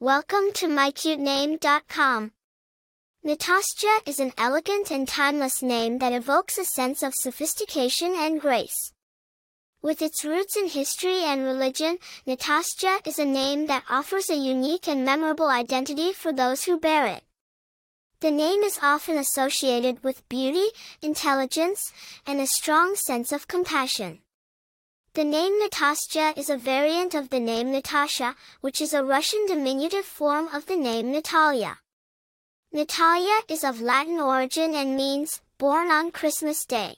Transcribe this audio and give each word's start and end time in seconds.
Welcome 0.00 0.52
to 0.54 0.68
mycutename.com. 0.68 2.30
Natasja 3.26 3.98
is 4.06 4.20
an 4.20 4.30
elegant 4.38 4.92
and 4.92 5.08
timeless 5.08 5.60
name 5.60 5.98
that 5.98 6.12
evokes 6.12 6.56
a 6.56 6.64
sense 6.64 7.02
of 7.02 7.14
sophistication 7.16 8.14
and 8.16 8.40
grace. 8.40 8.92
With 9.82 10.00
its 10.00 10.24
roots 10.24 10.56
in 10.56 10.68
history 10.68 11.24
and 11.24 11.42
religion, 11.42 11.98
Natasja 12.28 13.04
is 13.08 13.18
a 13.18 13.24
name 13.24 13.66
that 13.66 13.82
offers 13.90 14.30
a 14.30 14.36
unique 14.36 14.86
and 14.86 15.04
memorable 15.04 15.48
identity 15.48 16.12
for 16.12 16.32
those 16.32 16.62
who 16.62 16.78
bear 16.78 17.06
it. 17.06 17.24
The 18.20 18.30
name 18.30 18.62
is 18.62 18.78
often 18.80 19.18
associated 19.18 20.04
with 20.04 20.28
beauty, 20.28 20.68
intelligence, 21.02 21.92
and 22.24 22.40
a 22.40 22.46
strong 22.46 22.94
sense 22.94 23.32
of 23.32 23.48
compassion. 23.48 24.20
The 25.14 25.24
name 25.24 25.60
Natasja 25.60 26.36
is 26.36 26.50
a 26.50 26.56
variant 26.56 27.14
of 27.14 27.30
the 27.30 27.40
name 27.40 27.72
Natasha, 27.72 28.36
which 28.60 28.80
is 28.80 28.92
a 28.92 29.02
Russian 29.02 29.46
diminutive 29.46 30.04
form 30.04 30.48
of 30.48 30.66
the 30.66 30.76
name 30.76 31.10
Natalia. 31.10 31.78
Natalia 32.72 33.40
is 33.48 33.64
of 33.64 33.80
Latin 33.80 34.20
origin 34.20 34.74
and 34.74 34.96
means, 34.96 35.40
born 35.56 35.90
on 35.90 36.12
Christmas 36.12 36.64
Day. 36.64 36.96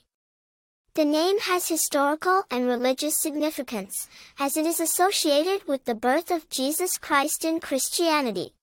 The 0.93 1.05
name 1.05 1.39
has 1.39 1.69
historical 1.69 2.43
and 2.51 2.67
religious 2.67 3.17
significance, 3.17 4.09
as 4.37 4.57
it 4.57 4.65
is 4.65 4.81
associated 4.81 5.65
with 5.65 5.85
the 5.85 5.95
birth 5.95 6.29
of 6.29 6.49
Jesus 6.49 6.97
Christ 6.97 7.45
in 7.45 7.61
Christianity. 7.61 8.53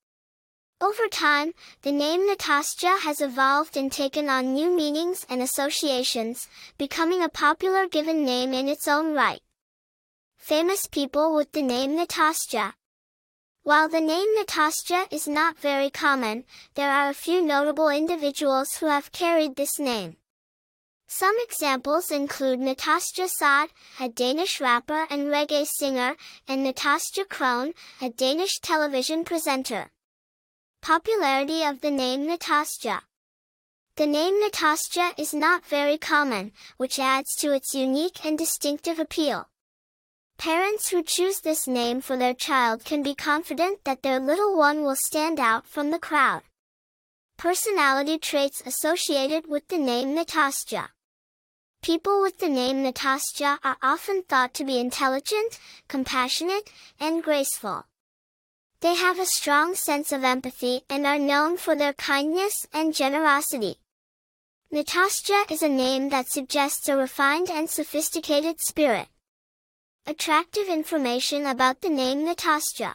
Over 0.80 1.09
time, 1.09 1.55
the 1.82 1.92
name 1.92 2.28
Natasja 2.28 3.00
has 3.00 3.20
evolved 3.20 3.77
and 3.77 3.91
taken 3.91 4.28
on 4.28 4.55
new 4.55 4.70
meanings 4.74 5.27
and 5.28 5.42
associations, 5.42 6.48
becoming 6.78 7.23
a 7.23 7.28
popular 7.28 7.88
given 7.88 8.24
name 8.24 8.54
in 8.54 8.68
its 8.68 8.87
own 8.87 9.14
right 9.14 9.41
famous 10.48 10.87
people 10.87 11.34
with 11.34 11.52
the 11.52 11.60
name 11.60 11.91
Natasja. 11.91 12.73
While 13.64 13.91
the 13.91 14.01
name 14.01 14.28
Natasja 14.38 15.12
is 15.12 15.28
not 15.28 15.59
very 15.59 15.91
common, 15.91 16.45
there 16.74 16.90
are 16.90 17.10
a 17.10 17.15
few 17.15 17.42
notable 17.42 17.90
individuals 17.90 18.76
who 18.76 18.87
have 18.87 19.12
carried 19.12 19.56
this 19.56 19.79
name. 19.79 20.16
Some 21.06 21.37
examples 21.43 22.10
include 22.10 22.60
Natasja 22.60 23.29
Saad, 23.29 23.68
a 24.01 24.09
Danish 24.09 24.59
rapper 24.59 25.06
and 25.10 25.29
reggae 25.29 25.66
singer, 25.66 26.16
and 26.46 26.65
Natasja 26.65 27.29
Crone, 27.29 27.74
a 28.01 28.09
Danish 28.09 28.60
television 28.60 29.24
presenter. 29.24 29.90
Popularity 30.80 31.65
of 31.65 31.80
the 31.80 31.90
name 31.90 32.26
Natasja. 32.26 33.01
The 33.96 34.07
name 34.07 34.40
Natasja 34.43 35.12
is 35.18 35.34
not 35.34 35.66
very 35.66 35.98
common, 35.98 36.52
which 36.76 36.98
adds 36.98 37.34
to 37.40 37.52
its 37.52 37.74
unique 37.74 38.24
and 38.24 38.38
distinctive 38.38 38.99
appeal. 38.99 39.49
Parents 40.38 40.88
who 40.88 41.02
choose 41.02 41.40
this 41.40 41.66
name 41.66 42.01
for 42.01 42.16
their 42.16 42.32
child 42.32 42.84
can 42.84 43.02
be 43.02 43.15
confident 43.15 43.84
that 43.84 44.02
their 44.02 44.21
little 44.21 44.56
one 44.56 44.82
will 44.82 44.96
stand 44.96 45.40
out 45.40 45.66
from 45.66 45.90
the 45.90 45.99
crowd. 45.99 46.43
Personality 47.37 48.16
traits 48.16 48.62
associated 48.65 49.49
with 49.49 49.66
the 49.68 49.79
name 49.79 50.16
Natasja. 50.16 50.90
People 51.82 52.23
with 52.23 52.38
the 52.38 52.49
name 52.49 52.84
Natasja 52.84 53.59
are 53.65 53.76
often 53.82 54.23
thought 54.23 54.54
to 54.54 54.65
be 54.65 54.79
intelligent, 54.79 55.59
compassionate, 55.88 56.71
and 57.01 57.23
graceful. 57.23 57.87
They 58.80 58.95
have 58.95 59.18
a 59.18 59.26
strong 59.26 59.74
sense 59.74 60.12
of 60.12 60.23
empathy 60.23 60.82
and 60.88 61.04
are 61.04 61.18
known 61.18 61.57
for 61.57 61.74
their 61.74 61.95
kindness 61.95 62.66
and 62.73 62.95
generosity. 62.95 63.79
Natasja 64.72 65.50
is 65.50 65.62
a 65.62 65.69
name 65.69 66.10
that 66.10 66.28
suggests 66.28 66.88
a 66.88 66.97
refined 66.97 67.50
and 67.50 67.69
sophisticated 67.69 68.60
spirit. 68.60 69.09
Attractive 70.06 70.69
information 70.69 71.47
about 71.47 71.81
the 71.81 71.88
name 71.88 72.26
Natasja. 72.26 72.94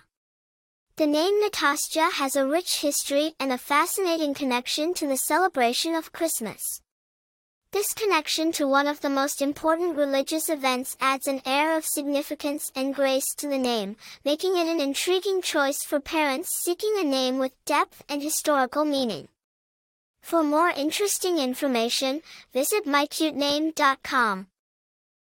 The 0.95 1.08
name 1.08 1.44
Natasja 1.44 2.11
has 2.14 2.36
a 2.36 2.48
rich 2.48 2.81
history 2.81 3.34
and 3.39 3.52
a 3.52 3.58
fascinating 3.58 4.34
connection 4.34 4.94
to 4.94 5.08
the 5.08 5.17
celebration 5.17 5.95
of 5.95 6.14
Christmas. 6.14 6.83
This 7.74 7.92
connection 7.92 8.52
to 8.52 8.68
one 8.68 8.86
of 8.86 9.02
the 9.02 9.10
most 9.10 9.42
important 9.42 9.98
religious 9.98 10.48
events 10.48 10.95
adds 11.02 11.26
an 11.26 11.42
air 11.44 11.76
of 11.76 11.84
significance 11.84 12.72
and 12.76 12.94
grace 12.94 13.26
to 13.38 13.48
the 13.48 13.58
name, 13.58 13.95
making 14.23 14.56
it 14.58 14.67
an 14.67 14.80
intriguing 14.80 15.42
choice 15.42 15.83
for 15.83 16.00
parents 16.00 16.52
seeking 16.64 16.94
a 17.00 17.04
name 17.04 17.39
with 17.39 17.66
depth 17.66 18.04
and 18.08 18.22
historical 18.22 18.86
meaning. 18.86 19.28
For 20.22 20.44
more 20.44 20.70
interesting 20.70 21.39
information, 21.39 22.22
visit 22.54 22.86
mycutename.com. 22.86 24.48